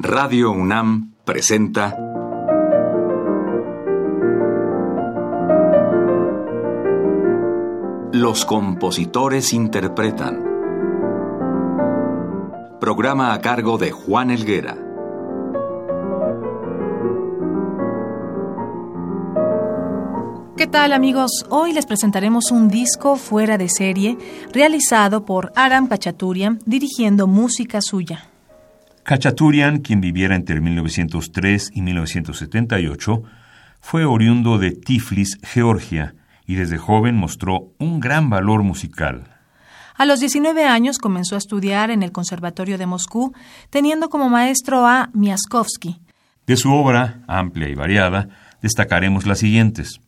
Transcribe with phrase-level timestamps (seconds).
[0.00, 1.98] Radio UNAM presenta
[8.12, 10.44] Los compositores interpretan.
[12.80, 14.76] Programa a cargo de Juan Elguera.
[20.56, 21.44] ¿Qué tal amigos?
[21.50, 24.16] Hoy les presentaremos un disco fuera de serie
[24.52, 28.27] realizado por Aram Kachaturian dirigiendo música suya.
[29.08, 33.22] Kachaturian, quien viviera entre 1903 y 1978,
[33.80, 36.14] fue oriundo de Tiflis, Georgia,
[36.46, 39.24] y desde joven mostró un gran valor musical.
[39.94, 43.32] A los 19 años comenzó a estudiar en el Conservatorio de Moscú,
[43.70, 46.02] teniendo como maestro a Miaskovsky.
[46.46, 48.28] De su obra, amplia y variada,
[48.60, 50.02] destacaremos las siguientes: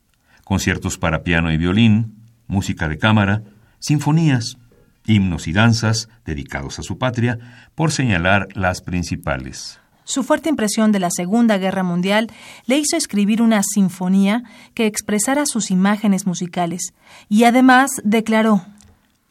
[0.44, 2.16] conciertos para piano y violín,
[2.48, 3.44] música de cámara,
[3.78, 4.58] sinfonías,
[5.06, 7.38] himnos y danzas dedicados a su patria,
[7.74, 9.80] por señalar las principales.
[10.04, 12.32] Su fuerte impresión de la Segunda Guerra Mundial
[12.66, 14.42] le hizo escribir una sinfonía
[14.74, 16.92] que expresara sus imágenes musicales
[17.28, 18.64] y además declaró,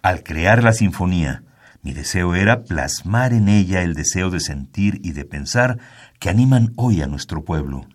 [0.02, 1.44] Al crear la sinfonía,
[1.82, 5.80] mi deseo era plasmar en ella el deseo de sentir y de pensar
[6.20, 7.86] que animan hoy a nuestro pueblo.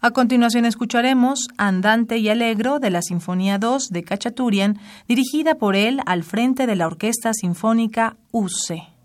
[0.00, 6.00] A continuación escucharemos Andante y Alegro de la Sinfonía 2 de Cachaturian, dirigida por él
[6.06, 8.97] al frente de la Orquesta Sinfónica UCE.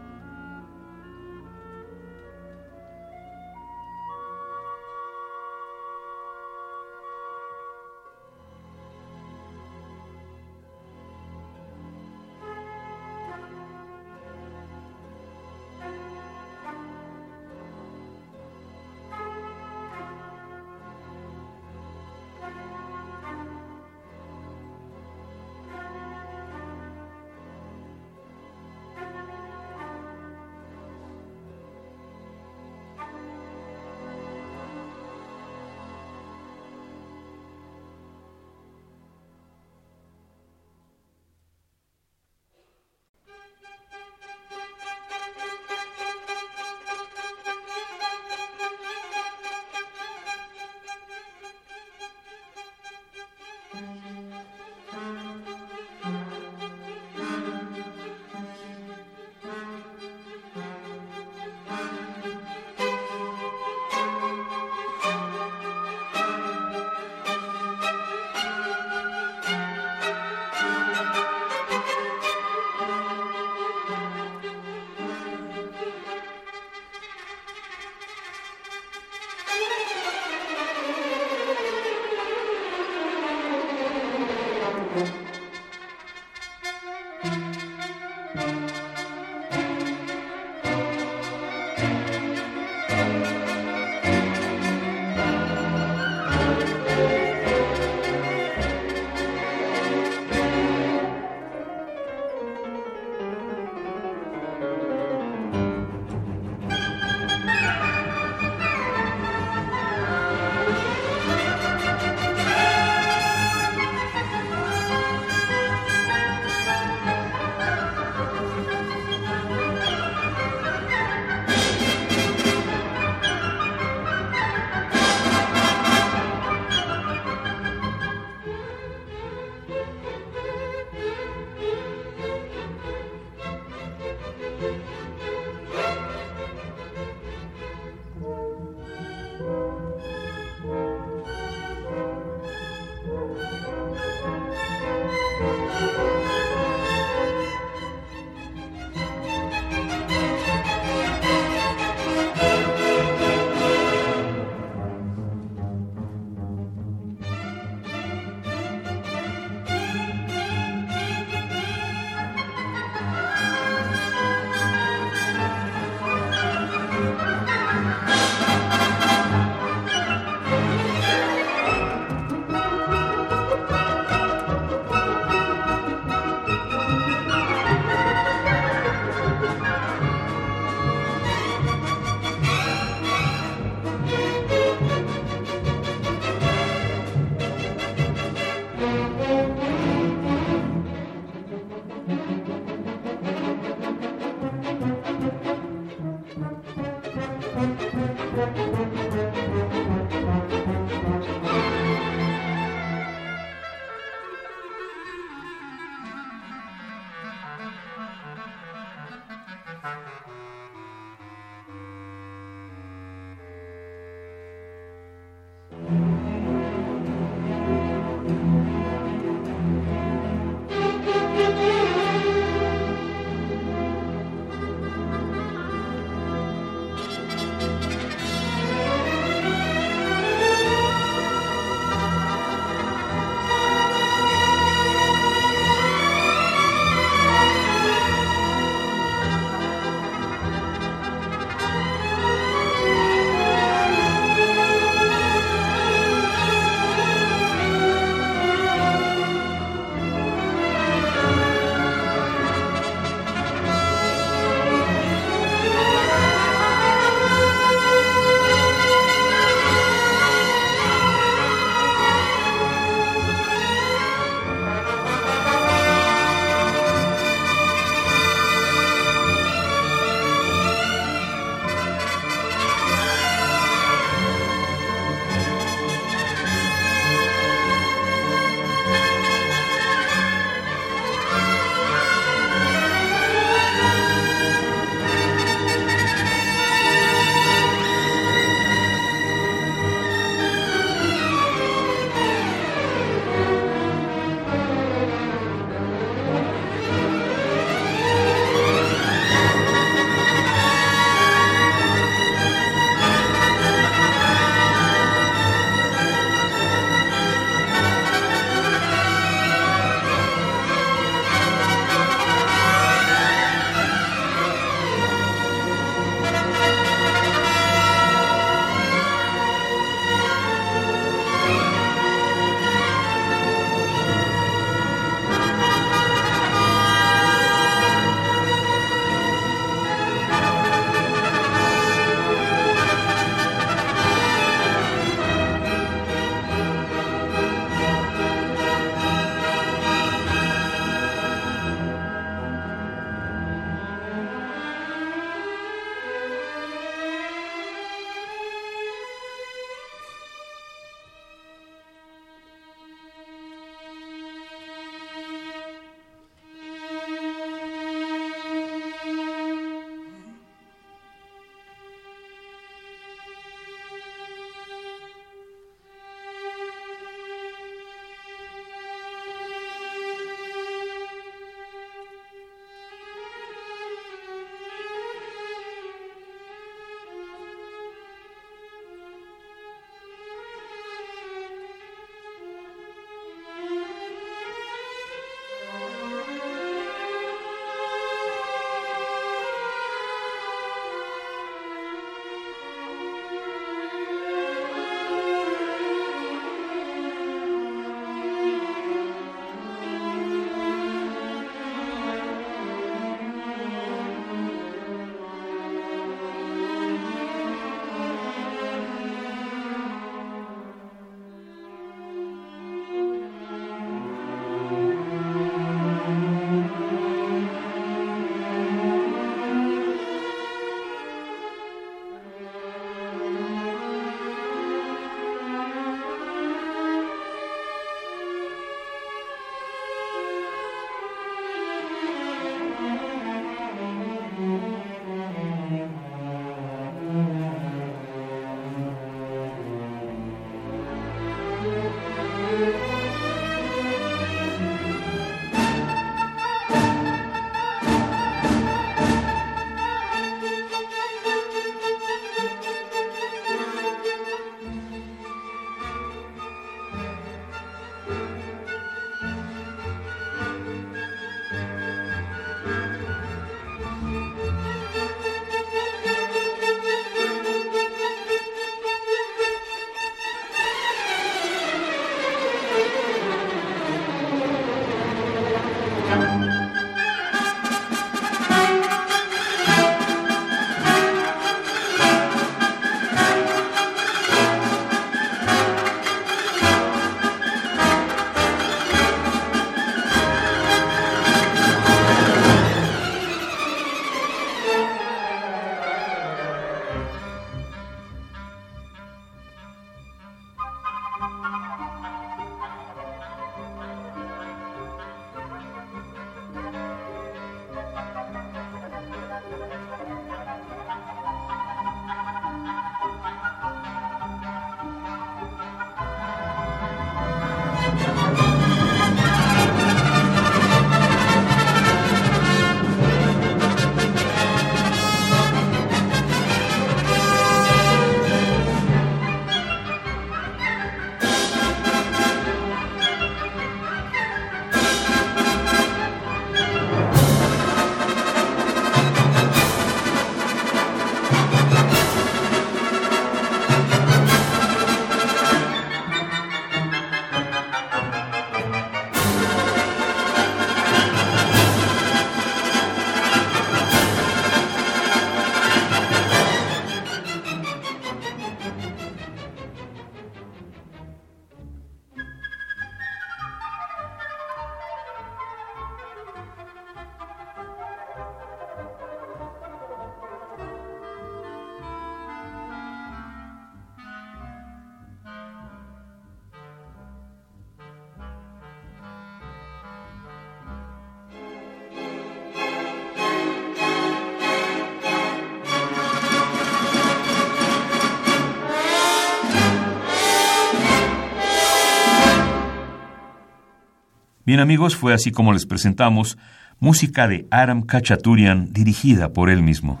[594.48, 596.38] Bien amigos, fue así como les presentamos
[596.80, 600.00] música de Aram Kachaturian dirigida por él mismo.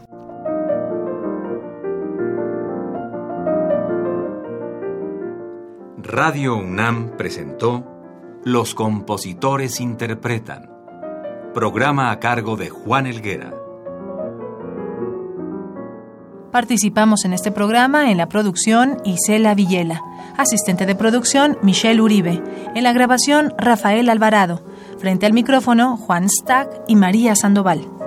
[5.98, 7.84] Radio UNAM presentó
[8.42, 10.70] Los compositores interpretan,
[11.52, 13.52] programa a cargo de Juan Elguera.
[16.58, 20.02] Participamos en este programa en la producción Isela Villela,
[20.36, 22.42] asistente de producción Michelle Uribe,
[22.74, 24.60] en la grabación Rafael Alvarado,
[24.98, 27.97] frente al micrófono Juan Stack y María Sandoval.